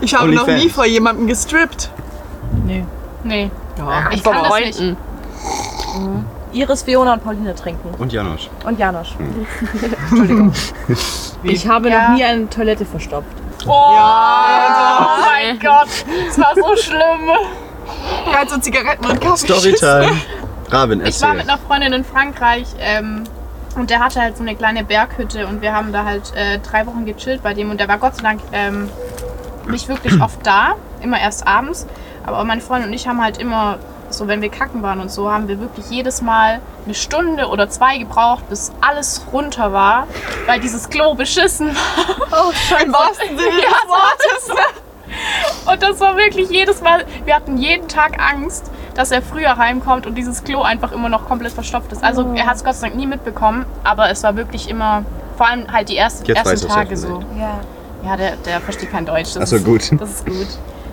Ich 0.00 0.14
habe 0.14 0.30
noch 0.32 0.42
Onlyfans. 0.42 0.62
nie 0.62 0.70
vor 0.70 0.86
jemandem 0.86 1.26
gestrippt. 1.26 1.90
Nee. 3.24 3.50
Ja. 3.78 4.10
Ich 4.12 4.22
Von 4.22 4.32
kann 4.34 4.44
das 4.44 4.60
nicht. 4.80 4.96
Freunden. 5.92 6.26
Iris, 6.52 6.82
Fiona 6.82 7.14
und 7.14 7.24
Pauline 7.24 7.54
trinken. 7.54 7.94
Und 7.98 8.12
Janosch. 8.12 8.48
Und 8.64 8.78
Janosch. 8.78 9.14
Ich 11.44 11.66
habe 11.66 11.90
Ja. 11.90 12.08
noch 12.10 12.16
nie 12.16 12.24
eine 12.24 12.48
Toilette 12.48 12.84
verstopft. 12.84 13.26
Oh, 13.66 13.70
oh 13.70 15.06
mein 15.24 15.58
Gott, 15.58 15.88
das 16.26 16.38
war 16.38 16.54
so 16.54 16.76
schlimm. 16.76 17.30
Er 18.32 18.40
hat 18.40 18.50
so 18.50 18.58
Zigaretten 18.58 19.04
und 19.06 19.20
Kaffee. 19.20 19.46
Storytime. 19.46 20.12
Rabin, 20.70 21.00
Ich 21.04 21.20
war 21.20 21.30
erzähl. 21.30 21.34
mit 21.42 21.48
einer 21.48 21.58
Freundin 21.58 21.92
in 21.92 22.04
Frankreich 22.04 22.66
ähm, 22.80 23.24
und 23.76 23.90
der 23.90 24.00
hatte 24.00 24.20
halt 24.20 24.36
so 24.36 24.42
eine 24.42 24.54
kleine 24.56 24.84
Berghütte 24.84 25.46
und 25.46 25.62
wir 25.62 25.74
haben 25.74 25.92
da 25.92 26.04
halt 26.04 26.32
äh, 26.34 26.58
drei 26.60 26.86
Wochen 26.86 27.04
gechillt 27.04 27.42
bei 27.42 27.54
dem 27.54 27.70
und 27.70 27.78
der 27.80 27.88
war 27.88 27.98
Gott 27.98 28.16
sei 28.16 28.22
Dank 28.22 28.40
ähm, 28.52 28.88
nicht 29.68 29.88
wirklich 29.88 30.20
oft 30.20 30.44
da, 30.46 30.74
immer 31.02 31.20
erst 31.20 31.46
abends. 31.46 31.86
Aber 32.24 32.42
meine 32.44 32.60
Freundin 32.60 32.88
und 32.90 32.94
ich 32.94 33.06
haben 33.06 33.20
halt 33.22 33.38
immer, 33.38 33.78
so 34.12 34.28
wenn 34.28 34.42
wir 34.42 34.50
kacken 34.50 34.82
waren 34.82 35.00
und 35.00 35.10
so, 35.10 35.30
haben 35.30 35.48
wir 35.48 35.60
wirklich 35.60 35.90
jedes 35.90 36.22
Mal 36.22 36.60
eine 36.84 36.94
Stunde 36.94 37.46
oder 37.48 37.68
zwei 37.68 37.98
gebraucht, 37.98 38.48
bis 38.48 38.72
alles 38.80 39.24
runter 39.32 39.72
war, 39.72 40.06
weil 40.46 40.60
dieses 40.60 40.88
Klo 40.88 41.14
beschissen 41.14 41.68
war. 42.30 42.52
Im 42.82 42.92
wahrsten 42.92 43.28
Sinne 43.28 43.38
des 43.38 43.88
Wortes. 43.88 44.72
Und 45.66 45.82
das 45.82 46.00
war 46.00 46.16
wirklich 46.16 46.48
jedes 46.48 46.80
Mal, 46.80 47.04
wir 47.24 47.36
hatten 47.36 47.58
jeden 47.58 47.86
Tag 47.86 48.18
Angst, 48.18 48.70
dass 48.94 49.10
er 49.10 49.20
früher 49.20 49.56
heimkommt 49.58 50.06
und 50.06 50.14
dieses 50.16 50.42
Klo 50.42 50.62
einfach 50.62 50.92
immer 50.92 51.08
noch 51.08 51.26
komplett 51.26 51.52
verstopft 51.52 51.92
ist. 51.92 52.02
Also 52.02 52.32
er 52.34 52.46
hat 52.46 52.56
es 52.56 52.64
Gott 52.64 52.76
sei 52.76 52.88
Dank 52.88 52.98
nie 52.98 53.06
mitbekommen, 53.06 53.66
aber 53.84 54.10
es 54.10 54.22
war 54.22 54.36
wirklich 54.36 54.68
immer, 54.68 55.04
vor 55.36 55.48
allem 55.48 55.70
halt 55.70 55.88
die 55.88 55.96
ersten, 55.96 56.24
Jetzt 56.24 56.38
ersten 56.38 56.66
er's 56.66 56.74
Tage 56.74 56.96
so. 56.96 57.22
Ja. 57.38 57.60
Ja, 58.04 58.16
der, 58.16 58.36
der 58.36 58.60
versteht 58.60 58.90
kein 58.90 59.06
Deutsch. 59.06 59.34
Das 59.34 59.42
Achso, 59.44 59.56
ist, 59.56 59.64
gut. 59.64 60.00
Das 60.00 60.10
ist 60.10 60.26
gut. 60.26 60.48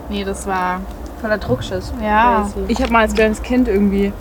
Nee, 0.10 0.24
das 0.24 0.46
war, 0.46 0.82
Voller 1.22 1.38
Druckschiss. 1.38 1.94
ja. 2.02 2.50
Ich 2.68 2.82
habe 2.82 2.92
mal 2.92 3.02
als 3.02 3.14
kleines 3.14 3.42
Kind 3.42 3.68
irgendwie, 3.68 4.12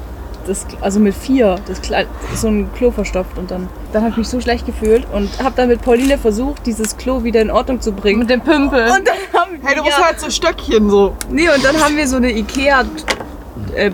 das, 0.47 0.67
also 0.81 0.99
mit 1.01 1.15
vier, 1.15 1.57
das 1.67 1.81
Kle 1.83 2.07
so 2.35 2.49
ein 2.49 2.71
Klo 2.75 2.91
verstopft 2.91 3.37
und 3.39 3.51
dann, 3.51 3.69
dann 3.93 4.03
habe 4.03 4.13
ich 4.13 4.17
mich 4.19 4.29
so 4.29 4.41
schlecht 4.41 4.67
gefühlt 4.67 5.07
und 5.13 5.29
habe 5.43 5.53
dann 5.57 5.69
mit 5.69 5.83
Pauline 5.83 6.19
versucht, 6.19 6.65
dieses 6.67 6.97
Klo 6.97 7.23
wieder 7.25 7.41
in 7.43 7.51
Ordnung 7.51 7.81
zu 7.81 7.93
bringen. 7.93 8.21
Mit 8.21 8.31
dem 8.31 8.41
Pümpel. 8.41 8.85
Und 8.91 9.07
dann 9.07 9.41
haben 9.41 9.59
Hey, 9.63 9.75
du 9.75 9.81
ja, 9.81 9.85
musst 9.85 10.05
halt 10.05 10.21
so 10.21 10.31
Stöckchen 10.31 10.89
so. 10.89 11.15
nee, 11.31 11.49
und 11.49 11.65
dann 11.65 11.77
haben 11.83 11.97
wir 11.97 12.07
so 12.09 12.17
eine 12.17 12.31
Ikea 12.33 12.85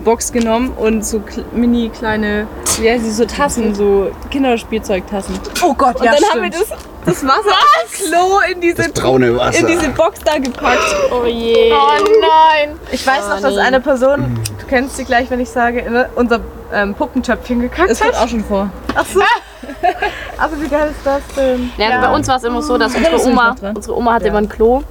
Box 0.03 0.31
genommen 0.31 0.71
und 0.77 1.05
so 1.05 1.21
mini 1.53 1.89
kleine, 1.89 2.47
wie 2.79 2.89
heißt 2.89 3.03
die, 3.05 3.09
so 3.09 3.25
Tassen, 3.25 3.73
so 3.75 4.09
Kinderspielzeugtassen. 4.31 5.35
Oh 5.63 5.73
Gott, 5.73 5.97
Und 5.99 6.05
ja, 6.05 6.11
dann 6.11 6.19
stimmt. 6.23 6.33
haben 6.33 6.41
wir 6.43 6.49
das, 6.51 6.69
das 7.05 7.23
Wasser 7.25 7.41
dem 7.43 8.09
Klo 8.11 8.39
in 8.51 8.61
diese, 8.61 8.83
Das 8.83 8.91
braune 8.91 9.37
Wasser. 9.37 9.59
in 9.59 9.67
diese 9.67 9.89
Box 9.89 10.19
da 10.25 10.37
gepackt. 10.37 10.95
Oh 11.11 11.25
je. 11.25 11.71
Oh 11.73 12.03
nein! 12.21 12.77
Ich 12.91 13.05
weiß 13.05 13.27
noch, 13.29 13.41
dass 13.41 13.57
eine 13.57 13.79
Person, 13.81 14.39
du 14.59 14.65
kennst 14.67 14.97
sie 14.97 15.05
gleich, 15.05 15.29
wenn 15.29 15.39
ich 15.39 15.49
sage, 15.49 15.79
in 15.79 15.95
unser 16.15 16.39
ähm, 16.73 16.93
Puppentöpfchen 16.95 17.61
gekackt 17.61 17.89
Das 17.91 17.99
kommt 17.99 18.13
hat. 18.15 18.23
auch 18.23 18.27
schon 18.27 18.43
vor. 18.43 18.69
Ach 18.95 19.05
so. 19.05 19.21
Aber 20.37 20.61
wie 20.61 20.67
geil 20.67 20.89
ist 20.91 21.05
das 21.05 21.21
denn? 21.35 21.71
Ja, 21.77 21.89
also 21.89 22.07
bei 22.07 22.13
uns 22.15 22.27
war 22.27 22.37
es 22.37 22.43
immer 22.43 22.61
so, 22.61 22.77
dass 22.77 22.93
unsere 22.95 23.21
Oma, 23.25 23.55
unsere 23.73 23.95
Oma 23.97 24.13
hatte 24.13 24.25
Ja. 24.25 24.31
immer 24.31 24.39
ein 24.39 24.49
Klo, 24.49 24.83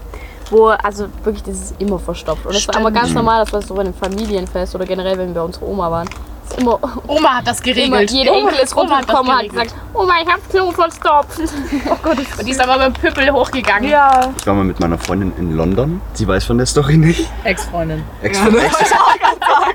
wo, 0.50 0.66
also 0.68 1.06
wirklich, 1.22 1.42
das 1.44 1.54
ist 1.56 1.74
immer 1.80 1.98
verstopft. 1.98 2.46
Und 2.46 2.54
das 2.54 2.66
war 2.68 2.76
immer 2.80 2.90
ganz 2.90 3.12
normal, 3.12 3.44
das 3.44 3.52
war 3.52 3.62
so 3.62 3.74
bei 3.74 3.82
einem 3.82 3.94
Familienfest 3.94 4.74
oder 4.74 4.84
generell, 4.86 5.18
wenn 5.18 5.28
wir 5.28 5.34
bei 5.40 5.46
unserer 5.46 5.66
Oma 5.66 5.90
waren. 5.90 6.08
Immer, 6.58 6.78
Oma 7.06 7.36
hat 7.36 7.46
das 7.46 7.60
immer 7.60 7.74
geregelt. 7.74 8.10
jeder 8.10 8.32
Enkel 8.32 8.58
ist 8.62 8.76
Oma 8.76 8.98
hat 8.98 9.08
das 9.08 9.16
runtergekommen 9.16 9.32
und 9.32 9.38
hat 9.38 9.50
gesagt, 9.50 9.74
Oma, 9.92 10.12
ich 10.22 10.28
hab 10.28 10.50
Klo 10.50 10.70
verstopft. 10.70 11.38
Und 11.40 12.46
die 12.46 12.50
ist 12.50 12.60
aber 12.60 12.78
beim 12.78 12.92
Püppel 12.92 13.30
hochgegangen. 13.30 13.90
Ja. 13.90 14.32
Ich 14.38 14.46
war 14.46 14.54
mal 14.54 14.64
mit 14.64 14.78
meiner 14.80 14.98
Freundin 14.98 15.32
in 15.38 15.56
London. 15.56 16.00
Sie 16.12 16.26
weiß 16.28 16.44
von 16.44 16.58
der 16.58 16.66
Story 16.66 16.96
nicht. 16.96 17.28
Ex-Freundin. 17.44 18.04
Ex 18.22 18.38
Ja, 18.38 18.46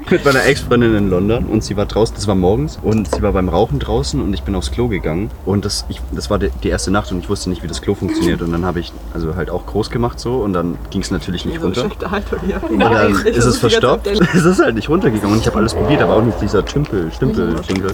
mit 0.10 0.26
meiner 0.26 0.46
Ex-Freundin 0.46 0.96
in 0.96 1.10
London 1.10 1.46
und 1.46 1.64
sie 1.64 1.78
war 1.78 1.86
draußen, 1.86 2.16
das 2.16 2.28
war 2.28 2.36
morgens 2.36 2.80
und 2.82 3.14
sie 3.14 3.22
war 3.22 3.34
beim 3.34 3.50
Rauchen 3.50 3.80
draußen 3.80 4.22
und 4.22 4.34
ich 4.34 4.44
bin 4.44 4.56
aufs 4.56 4.72
Klo 4.72 4.88
gegangen 4.88 5.30
und 5.46 5.66
das, 5.66 5.86
ich, 5.90 6.02
das 6.12 6.30
war 6.30 6.40
die, 6.40 6.50
die 6.64 6.70
erste 6.70 6.92
Nacht 6.92 7.12
und 7.12 7.20
ich 7.20 7.30
wusste 7.30 7.50
nicht, 7.50 7.64
wie 7.64 7.68
das 7.68 7.82
Klo 7.82 7.96
funktioniert 7.96 8.42
und 8.42 8.52
dann 8.52 8.66
habe 8.66 8.80
ich 8.80 8.92
also 9.14 9.36
halt 9.36 9.50
auch 9.50 9.66
groß 9.66 9.90
gemacht 9.90 10.20
so 10.20 10.38
und 10.38 10.54
dann 10.54 10.78
ging 10.90 11.02
es 11.02 11.12
natürlich 11.12 11.46
nicht 11.46 11.62
runter. 11.62 11.84
Und 12.70 12.80
dann 12.80 13.26
ist 13.26 13.46
es 13.46 13.58
verstopft. 13.58 14.08
Es 14.40 14.46
ist 14.46 14.62
halt 14.62 14.76
nicht 14.76 14.90
runtergegangen 14.90 15.34
und 15.34 15.42
ich 15.42 15.48
habe 15.48 15.58
alles 15.58 15.74
probiert, 15.74 16.02
aber 16.02 16.16
auch 16.16 16.22
nicht 16.22 16.40
dieser 16.42 16.64
Tümpel, 16.64 17.12
Stümpel, 17.12 17.56
Dinkel. 17.68 17.92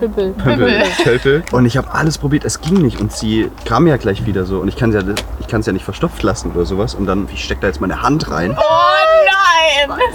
Pippel. 0.00 0.32
Pömpel, 0.32 0.82
Tölpel. 1.02 1.42
Und 1.52 1.66
ich 1.66 1.76
habe 1.76 1.92
alles 1.92 2.18
probiert, 2.18 2.44
es 2.44 2.60
ging 2.60 2.74
nicht. 2.82 3.00
Und 3.00 3.12
sie 3.12 3.50
kam 3.64 3.86
ja 3.86 3.96
gleich 3.96 4.26
wieder 4.26 4.44
so. 4.44 4.58
Und 4.58 4.68
ich 4.68 4.76
kann 4.76 4.90
es 4.90 4.96
ja, 4.96 5.14
ich 5.40 5.66
ja 5.66 5.72
nicht 5.72 5.84
verstopft 5.84 6.22
lassen 6.22 6.52
oder 6.52 6.64
sowas. 6.64 6.94
Und 6.94 7.06
dann, 7.06 7.28
ich 7.32 7.44
stecke 7.44 7.62
da 7.62 7.66
jetzt 7.68 7.80
meine 7.80 8.02
Hand 8.02 8.30
rein 8.30 8.50
Oh 8.50 8.62
nein! 9.24 9.37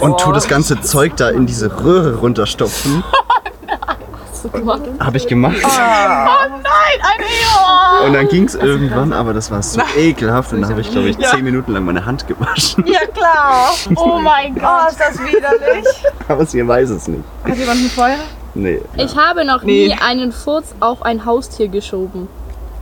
Und 0.00 0.18
tu 0.20 0.32
das 0.32 0.48
ganze 0.48 0.80
Zeug 0.80 1.16
da 1.16 1.28
in 1.30 1.46
diese 1.46 1.82
Röhre 1.84 2.16
runterstopfen. 2.16 3.02
Habe 5.00 5.16
ich 5.16 5.26
gemacht. 5.26 5.56
Oh 5.64 5.68
nein, 5.68 6.62
eine 7.02 7.24
Ehe! 7.24 8.06
Und 8.06 8.12
dann 8.12 8.28
ging 8.28 8.44
es 8.44 8.54
irgendwann, 8.54 9.14
aber 9.14 9.32
das 9.32 9.50
war 9.50 9.62
so 9.62 9.80
ekelhaft. 9.96 10.52
Und 10.52 10.60
dann 10.60 10.70
habe 10.70 10.82
ich, 10.82 10.90
glaube 10.90 11.08
ich, 11.08 11.18
zehn 11.18 11.42
Minuten 11.42 11.72
lang 11.72 11.86
meine 11.86 12.04
Hand 12.04 12.26
gewaschen. 12.26 12.84
Ja 12.86 13.06
klar. 13.06 13.70
Oh 13.96 14.18
mein 14.20 14.54
Oh, 14.56 14.60
Gott. 14.60 14.90
ist 14.90 15.00
das 15.00 15.18
widerlich. 15.20 15.86
Aber 16.28 16.44
sie 16.44 16.66
weiß 16.66 16.90
es 16.90 17.08
nicht. 17.08 17.22
Hat 17.44 17.56
jemand 17.56 17.80
ein 17.80 17.88
Feuer? 17.90 18.18
Nee. 18.54 18.82
Ich 18.96 19.16
habe 19.16 19.44
noch 19.46 19.62
Nee. 19.62 19.88
nie 19.88 19.94
einen 19.98 20.30
Furz 20.32 20.74
auf 20.80 21.02
ein 21.02 21.24
Haustier 21.24 21.68
geschoben. 21.68 22.28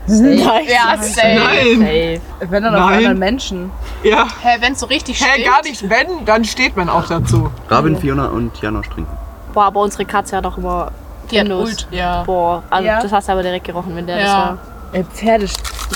Ja, 0.07 0.97
safe. 1.01 1.35
Nein. 1.35 1.79
Safe. 1.79 2.21
Wenn 2.51 2.63
dann 2.65 2.75
auf 2.75 2.81
Nein. 2.87 2.97
anderen 2.99 3.19
Menschen. 3.19 3.71
Ja. 4.03 4.27
Hä, 4.43 4.57
wenn 4.61 4.73
es 4.73 4.81
so 4.81 4.87
richtig 4.87 5.21
Hä, 5.23 5.33
steht. 5.35 5.47
gar 5.47 5.63
nicht. 5.63 5.89
Wenn, 5.89 6.25
dann 6.25 6.45
steht 6.45 6.77
man 6.77 6.89
auch 6.89 7.07
dazu. 7.07 7.51
Rabin, 7.69 7.97
Fiona 7.97 8.27
und 8.27 8.61
Janosch 8.61 8.89
trinken. 8.89 9.17
Boah, 9.55 9.65
aber 9.67 9.81
unsere 9.81 10.05
Katze 10.05 10.37
hat 10.37 10.47
auch 10.47 10.59
immer 10.59 10.91
Die 11.31 11.39
hat 11.39 11.47
Findus. 11.47 11.69
Ult, 11.71 11.89
ja. 11.91 12.23
Boah, 12.25 12.63
also 12.71 12.87
Ja. 12.87 13.01
das 13.01 13.13
hast 13.13 13.29
du 13.29 13.33
aber 13.33 13.43
direkt 13.43 13.65
gerochen, 13.67 13.95
wenn 13.95 14.07
der 14.07 14.19
Ja. 14.19 14.25
das 14.25 14.35
war. 14.35 14.59
Äh, 14.93 15.05
Pferde 15.05 15.47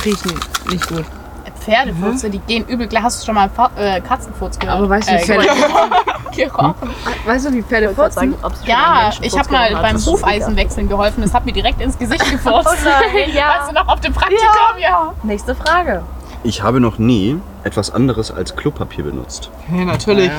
riechen 0.05 0.41
nicht 0.71 0.87
gut. 0.89 1.05
Pferdefurze, 1.67 2.31
die 2.31 2.39
gehen 2.39 2.65
übel 2.67 2.87
klar. 2.87 3.03
Hast 3.03 3.21
du 3.21 3.27
schon 3.27 3.35
mal 3.35 3.51
Fa 3.51 3.71
äh, 3.77 4.01
Katzenfurz 4.01 4.59
gehört? 4.59 4.79
Aber 4.79 4.89
weißt 4.89 5.09
du, 5.09 5.13
wie 5.13 5.17
äh, 5.17 5.25
Pferde, 5.25 5.47
gerochen? 6.37 6.75
weißt 7.27 7.47
du, 7.47 7.53
wie 7.53 7.63
Pferde 7.63 7.95
furzen? 7.95 8.35
Ja, 8.65 9.11
ich 9.21 9.37
habe 9.37 9.51
mal 9.51 9.73
beim 9.73 9.97
Hufeisenwechseln 9.97 10.89
geholfen. 10.89 11.23
Das 11.23 11.35
hat 11.35 11.45
mir 11.45 11.53
direkt 11.53 11.81
ins 11.81 11.99
Gesicht 11.99 12.31
gefurzt. 12.31 12.69
Oh 12.71 12.85
nein. 12.85 13.31
Ja. 13.35 13.59
Weißt 13.59 13.71
du 13.71 13.75
noch, 13.75 13.89
auf 13.89 14.01
dem 14.01 14.13
Praktikum? 14.13 14.47
Ja. 14.79 15.13
Nächste 15.25 15.55
Frage. 15.55 16.03
Ich 16.45 16.63
habe 16.63 16.79
noch 16.79 16.99
nie 16.99 17.41
etwas 17.65 17.91
anderes 17.91 18.31
als 18.31 18.55
Klopapier 18.55 19.05
benutzt. 19.05 19.51
Ja, 19.75 19.85
natürlich. 19.85 20.31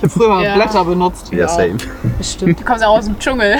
Ich 0.00 0.02
habe 0.04 0.10
früher 0.10 0.40
Ja. 0.42 0.54
Blätter 0.54 0.84
benutzt. 0.84 1.32
Ja, 1.32 1.48
same. 1.48 1.76
Du 1.76 2.54
kommst 2.64 2.82
ja 2.82 2.88
auch 2.88 2.98
aus 2.98 3.06
dem 3.06 3.18
Dschungel. 3.18 3.56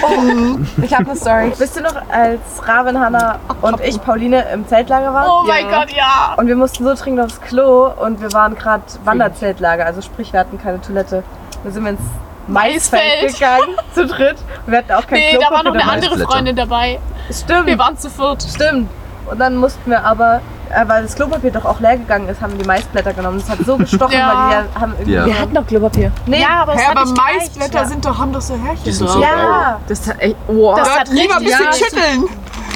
Ich 0.83 0.95
habe 0.95 1.11
eine 1.11 1.17
Story. 1.17 1.53
Wisst 1.59 1.77
ihr 1.77 1.83
noch, 1.83 1.97
als 2.11 2.41
Raven, 2.67 2.99
Hanna 3.01 3.39
und 3.61 3.81
ich, 3.81 4.01
Pauline, 4.01 4.45
im 4.53 4.67
Zeltlager 4.69 5.13
waren? 5.13 5.29
Oh 5.29 5.45
mein 5.47 5.69
Gott, 5.69 5.91
ja. 5.91 6.35
Und 6.37 6.47
wir 6.47 6.57
mussten 6.57 6.85
so 6.85 6.95
dringend 6.95 7.21
aufs 7.25 7.41
Klo 7.41 7.91
und 8.01 8.21
wir 8.21 8.33
waren 8.33 8.55
gerade 8.55 8.83
Wanderzeltlager, 9.05 9.85
also 9.85 10.01
sprich, 10.01 10.33
wir 10.33 10.41
hatten 10.41 10.59
keine 10.59 10.81
Toilette. 10.81 11.23
Da 11.65 11.71
sind 11.71 11.83
wir 11.85 11.91
ins 11.91 12.01
Maisfeld 12.47 13.03
Maisfeld. 13.23 13.35
gegangen, 13.35 13.77
zu 13.95 14.07
dritt. 14.07 14.37
Und 14.65 14.73
wir 14.73 14.79
hatten 14.79 14.93
auch 14.93 15.07
kein 15.07 15.19
Nee, 15.19 15.31
Klo. 15.33 15.41
da 15.49 15.55
war 15.55 15.63
noch 15.65 15.75
eine 15.75 15.85
andere. 15.91 16.19
Freundin 16.19 16.55
dabei. 16.57 16.99
Stimmt, 17.33 17.67
Wir 17.67 17.79
waren 17.79 17.99
zu 17.99 18.09
viert. 18.11 18.43
stimmt. 18.43 18.89
Und 19.31 19.39
dann 19.39 19.57
mussten 19.57 19.91
wir 19.91 20.05
aber, 20.05 20.41
weil 20.87 21.03
das 21.03 21.15
Klopapier 21.15 21.51
doch 21.51 21.65
auch 21.65 21.81
leer 21.81 21.97
gegangen 21.97 22.29
ist, 22.29 22.41
haben 22.41 22.57
die 22.59 22.65
Maisblätter 22.65 23.13
genommen. 23.13 23.39
Das 23.41 23.49
hat 23.51 23.59
so 23.65 23.77
gestochen, 23.77 24.13
Ja. 24.15 24.29
weil 24.29 24.49
die 24.49 24.53
ja 24.75 24.81
haben 24.81 24.93
irgendwie... 24.99 25.13
Ja. 25.15 25.27
Wir 25.27 25.39
hatten 25.39 25.53
noch 25.55 25.67
Klopapier. 25.67 26.13
Nee, 26.27 26.41
Ja, 26.43 26.63
aber 26.63 26.75
es 26.75 26.87
hat 26.87 26.97
aber 26.97 27.11
Maisblätter 27.11 27.79
ja. 27.81 27.85
sind 27.87 28.05
doch, 28.05 28.19
haben 28.19 28.33
doch 28.33 28.41
so 28.41 28.55
Härchen 28.57 28.85
Die 28.85 28.93
sind 28.93 29.07
drauf. 29.07 29.15
so 29.17 29.23
ja. 29.23 29.81
Das 29.89 30.07
hat 30.09 30.21
echt. 30.21 30.37
Wow. 30.47 30.77
Das 30.79 30.89
Dort 30.89 31.01
hat 31.01 31.09
lieber 31.11 31.37
ein 31.37 31.45
bisschen 31.45 31.65
ja, 31.65 31.73
schütteln. 31.73 32.25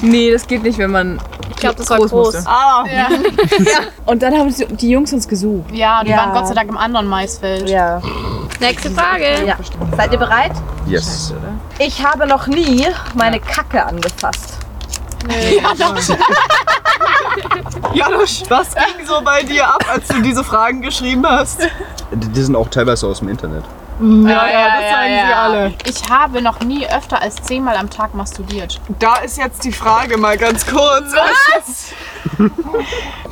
Nee, 0.01 0.31
das 0.31 0.45
geht 0.47 0.63
nicht, 0.63 0.77
wenn 0.77 0.91
man. 0.91 1.19
Ich 1.49 1.55
glaube, 1.57 1.75
das 1.75 1.89
war 1.89 1.97
Groß 1.97 2.11
groß. 2.11 2.33
musste. 2.35 2.49
Ah, 2.49 2.83
Ja. 2.93 3.07
Und 4.05 4.21
dann 4.21 4.33
haben 4.33 4.49
sie- 4.51 4.65
die 4.65 4.89
Jungs 4.89 5.13
uns 5.13 5.27
gesucht. 5.27 5.71
ja, 5.71 6.03
die 6.03 6.09
Ja. 6.09 6.17
waren 6.17 6.33
Gott 6.33 6.47
sei 6.47 6.53
Dank 6.55 6.69
im 6.69 6.77
anderen 6.77 7.07
Maisfeld. 7.07 7.69
Ja. 7.69 8.01
Nächste 8.59 8.89
Frage. 8.91 9.45
ja. 9.45 9.55
Seid 9.95 10.11
ihr 10.11 10.19
bereit? 10.19 10.51
Yes. 10.87 11.33
Ich 11.79 12.05
habe 12.05 12.27
noch 12.27 12.47
nie 12.47 12.85
meine 13.15 13.39
Kacke 13.39 13.85
angefasst. 13.85 14.57
Janusz, 17.93 18.43
was 18.49 18.73
ging 18.75 19.05
so 19.05 19.21
bei 19.23 19.43
dir 19.43 19.67
ab, 19.67 19.85
als 19.87 20.07
du 20.07 20.21
diese 20.21 20.43
Fragen 20.43 20.81
geschrieben 20.81 21.25
hast? 21.27 21.61
Die 22.11 22.27
die 22.29 22.41
sind 22.41 22.55
auch 22.55 22.69
teilweise 22.69 23.07
aus 23.07 23.19
dem 23.19 23.29
Internet. 23.29 23.63
Ja, 23.99 24.49
ja, 24.49 24.67
das 24.67 24.89
sagen 24.89 25.27
sie 25.27 25.33
alle. 25.33 25.73
Ich 25.85 26.09
habe 26.09 26.41
noch 26.41 26.59
nie 26.61 26.87
öfter 26.87 27.21
als 27.21 27.35
zehnmal 27.35 27.77
am 27.77 27.89
Tag 27.89 28.15
masturbiert. 28.15 28.81
Da 28.99 29.17
ist 29.17 29.37
jetzt 29.37 29.63
die 29.63 29.71
Frage 29.71 30.17
mal 30.17 30.37
ganz 30.37 30.65
kurz. 30.65 31.13
Was? 31.13 31.93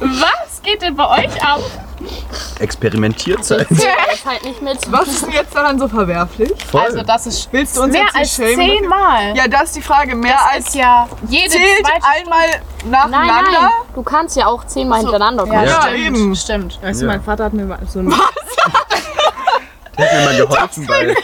Was 0.01 0.62
geht 0.62 0.81
denn 0.81 0.95
bei 0.95 1.25
euch 1.25 1.43
ab? 1.43 1.60
Experimentiert 2.60 3.43
sein. 3.43 3.65
Ich 3.70 3.77
zähle 3.79 3.93
das 4.10 4.25
halt 4.25 4.43
nicht 4.43 4.62
mit. 4.62 4.77
Was 4.91 5.08
ist 5.08 5.24
denn 5.25 5.31
jetzt 5.31 5.55
daran 5.55 5.79
so 5.79 5.88
verwerflich? 5.88 6.51
Voll. 6.70 6.81
Also 6.81 7.01
das 7.03 7.25
ist 7.27 7.50
Willst 7.51 7.75
du 7.77 7.84
uns 7.84 7.93
mehr 7.93 8.03
jetzt 8.03 8.15
als 8.15 8.36
zehnmal. 8.36 9.36
Ja, 9.36 9.48
das 9.48 9.63
ist 9.63 9.75
die 9.77 9.81
Frage. 9.81 10.15
Mehr 10.15 10.34
das 10.34 10.55
als 10.55 10.67
ist 10.67 10.75
ja 10.75 11.08
jede 11.27 11.50
zählt 11.50 11.86
zweite 11.86 12.05
einmal 12.20 12.48
Nein, 12.86 13.10
nacheinander? 13.12 13.51
nein. 13.62 13.72
Du 13.96 14.03
kannst 14.03 14.36
ja 14.38 14.48
auch 14.48 14.65
zehnmal 14.65 15.00
hintereinander 15.00 15.46
Ja, 15.46 15.50
kommen. 15.53 15.65
Ja, 15.65 15.81
stimmt, 15.81 15.98
eben. 16.17 16.36
stimmt. 16.36 16.79
Weißt 16.81 17.01
du, 17.01 17.05
Ja. 17.05 17.12
mein 17.12 17.24
Vater 17.24 17.46
hat 17.46 17.53
mir 17.53 17.65
mal 17.65 17.79
so 17.88 18.00
ein. 18.00 18.13
Der 19.98 20.05
hat 20.08 20.13
mir 20.13 20.25
mal 20.25 20.38
geholfen 20.48 20.88
bei. 20.88 21.15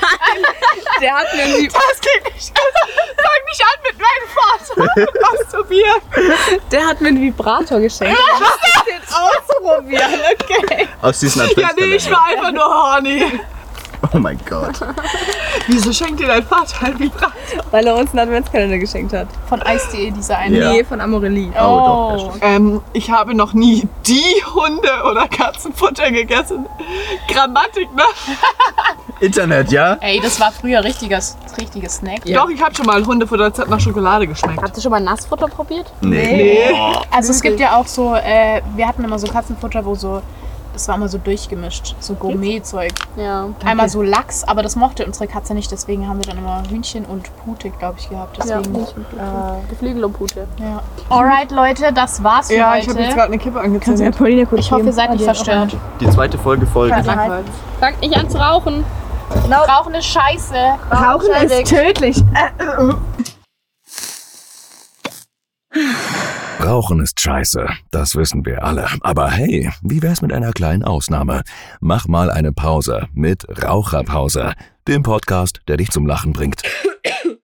Der 1.02 1.14
hat 1.16 1.26
mir 1.36 1.46
die, 1.46 1.68
Das 1.68 2.02
geht 2.02 2.34
nicht. 2.34 2.52
Fang 2.58 3.44
nicht 3.48 3.64
an 3.64 3.80
mit 3.84 3.98
meinem 3.98 4.96
Vater. 5.00 5.12
Masturbieren. 5.22 6.02
der 6.72 6.86
hat 6.86 7.02
mir 7.02 7.08
einen 7.08 7.22
Vibrator 7.22 7.80
geschenkt. 7.80 8.20
ausprobieren, 9.50 10.20
okay. 10.34 10.88
Aus 11.02 11.20
diesen 11.20 11.48
Ja, 11.56 11.70
nee, 11.78 11.96
ich 11.96 12.10
war 12.12 12.26
einfach 12.26 12.52
nur 12.52 12.64
horny. 12.66 13.24
Oh 14.14 14.20
mein 14.20 14.40
Gott. 14.48 14.80
Wieso 15.68 15.92
schenkt 15.92 16.20
dir 16.20 16.28
dein 16.28 16.46
Vater 16.46 16.86
ein 16.86 17.00
Vibrator? 17.00 17.32
Weil 17.72 17.88
er 17.88 17.96
uns 17.96 18.12
einen 18.12 18.20
Adventskalender 18.20 18.78
geschenkt 18.78 19.12
hat. 19.12 19.28
Von 19.50 19.62
Ice.de 19.62 20.12
dieser 20.12 20.38
eine. 20.38 20.60
Ja. 20.60 20.72
Nee, 20.72 20.84
von 20.84 21.02
Amorelie. 21.02 21.50
Oh, 21.50 21.56
doch, 21.56 22.12
ja, 22.12 22.20
stimmt. 22.20 22.44
Ähm, 22.44 22.82
ich 22.94 23.10
habe 23.10 23.34
noch 23.34 23.54
nie 23.54 23.88
die 24.06 24.44
Hunde- 24.54 25.04
oder 25.10 25.28
Katzenfutter 25.28 26.12
gegessen. 26.12 26.68
Grammatik, 27.28 27.94
ne? 27.96 28.04
Internet, 29.20 29.72
ja? 29.72 29.98
Ey, 30.02 30.20
das 30.20 30.40
war 30.40 30.52
früher 30.52 30.84
richtiges, 30.84 31.38
richtiges 31.60 31.96
Snack. 31.96 32.26
Ja. 32.26 32.42
Doch, 32.42 32.50
ich 32.50 32.62
habe 32.64 32.74
schon 32.76 32.86
mal 32.86 33.04
Hundefutter, 33.06 33.50
das 33.50 33.60
hat 33.60 33.70
nach 33.70 33.80
Schokolade 33.80 34.28
geschmeckt. 34.28 34.62
Habt 34.62 34.76
ihr 34.78 34.82
schon 34.84 34.92
mal 34.92 35.00
Nassfutter 35.02 35.48
probiert? 35.48 35.92
Nee. 36.02 36.60
Also 37.12 37.32
es 37.32 37.42
gibt 37.42 37.60
ja 37.60 37.76
auch 37.78 37.88
so, 37.88 38.16
äh, 38.16 38.62
wir 38.76 38.88
hatten 38.88 39.04
immer 39.04 39.18
so 39.20 39.28
Katzenfutter, 39.28 39.84
wo 39.86 39.96
so, 39.96 40.22
das 40.74 40.88
war 40.88 40.96
immer 40.96 41.08
so 41.08 41.18
durchgemischt, 41.18 41.96
so 42.00 42.14
Gourmet-Zeug. 42.14 42.92
Ja. 43.16 43.48
Einmal 43.66 43.90
so 43.90 44.04
Lachs, 44.04 44.44
aber 44.44 44.62
das 44.62 44.76
mochte 44.76 45.06
unsere 45.08 45.28
Katze 45.28 45.56
nicht, 45.56 45.72
deswegen 45.72 46.08
haben 46.08 46.20
wir 46.20 46.28
dann 46.28 46.38
immer 46.38 46.62
Hühnchen 46.70 47.04
und 47.06 47.36
Pute, 47.44 47.72
glaube 47.72 47.96
ich, 48.00 48.10
gehabt. 48.10 48.38
Ja, 48.46 48.60
Deswegen, 48.60 48.86
Geflügel 49.70 50.04
und 50.06 50.14
Pute. 50.14 50.48
ja. 50.60 50.84
Alright, 51.10 51.50
Leute, 51.52 51.92
das 51.94 52.24
war's 52.24 52.48
für 52.50 52.56
Ja, 52.58 52.74
heute. 52.74 52.82
ich 52.84 52.90
habe 52.90 53.00
jetzt 53.02 53.16
gerade 53.16 53.28
eine 53.28 53.40
Kippe 53.40 53.58
ja 53.58 53.64
angezündet. 53.64 54.16
Ich 54.58 54.72
hoffe, 54.72 54.86
ihr 54.86 54.94
seid 54.94 55.12
nicht 55.14 55.24
verstört. 55.24 55.76
Die 56.00 56.10
zweite 56.12 56.38
Folge 56.38 56.68
folgt. 56.68 56.96
Fangt 57.80 58.02
nicht 58.02 58.16
an 58.16 58.30
zu 58.30 58.38
rauchen. 58.38 58.84
Rauchen 59.30 59.96
ist 59.96 60.08
scheiße. 60.08 60.56
Rauchen 60.92 61.32
ist 61.44 61.70
tödlich. 61.70 62.18
Rauchen 66.64 67.02
ist 67.02 67.20
scheiße, 67.20 67.68
das 67.92 68.16
wissen 68.16 68.46
wir 68.46 68.64
alle. 68.64 68.88
Aber 69.02 69.30
hey, 69.30 69.70
wie 69.82 70.02
wär's 70.02 70.22
mit 70.22 70.34
einer 70.34 70.52
kleinen 70.52 70.84
Ausnahme? 70.84 71.44
Mach 71.80 72.08
mal 72.08 72.32
eine 72.32 72.52
Pause 72.52 73.08
mit 73.14 73.46
Raucherpause, 73.64 74.54
dem 74.88 75.04
Podcast, 75.04 75.62
der 75.68 75.78
dich 75.78 75.92
zum 75.92 76.08
Lachen 76.08 76.34
bringt. 76.34 76.62